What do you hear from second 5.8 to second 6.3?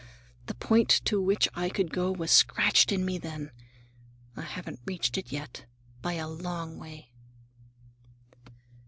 by a